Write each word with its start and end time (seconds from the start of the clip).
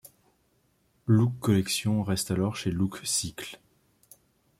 Look 1.05 1.37
Collection 1.41 2.01
reste 2.01 2.31
alors 2.31 2.55
chez 2.55 2.71
Look 2.71 3.01
Cycles. 3.03 3.59